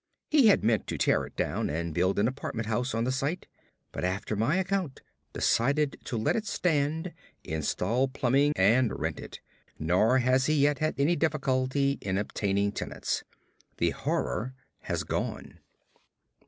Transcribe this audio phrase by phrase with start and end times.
[0.31, 3.45] He had meant to tear it down and build an apartment house on the site,
[3.91, 9.41] but after my account decided to let it stand, install plumbing, and rent it.
[9.77, 13.23] Nor has he yet had any difficulty in obtaining tenants.
[13.77, 15.59] The horror has gone.